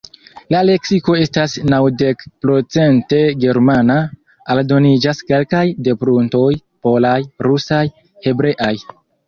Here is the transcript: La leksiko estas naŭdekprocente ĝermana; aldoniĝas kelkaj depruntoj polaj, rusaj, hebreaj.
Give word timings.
La 0.53 0.59
leksiko 0.67 1.17
estas 1.25 1.53
naŭdekprocente 1.73 3.19
ĝermana; 3.45 3.99
aldoniĝas 4.55 5.23
kelkaj 5.31 5.63
depruntoj 5.91 6.51
polaj, 6.89 7.15
rusaj, 7.51 7.87
hebreaj. 8.29 8.75